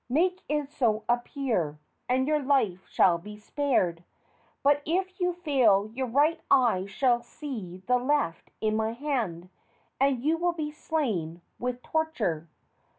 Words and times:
Make 0.09 0.41
it 0.49 0.67
so 0.71 1.03
appear, 1.07 1.77
and 2.09 2.27
your 2.27 2.39
life 2.41 2.87
shall 2.89 3.19
be 3.19 3.37
spared; 3.37 4.03
but 4.63 4.81
if 4.83 5.19
you 5.19 5.31
fail 5.31 5.91
your 5.93 6.07
right 6.07 6.41
eye 6.49 6.87
shall 6.87 7.21
see 7.21 7.83
the 7.85 7.99
left 7.99 8.49
in 8.61 8.75
my 8.75 8.93
hand, 8.93 9.49
and 9.99 10.23
you 10.23 10.37
will 10.39 10.53
be 10.53 10.71
slain 10.71 11.41
with 11.59 11.83
torture." 11.83 12.49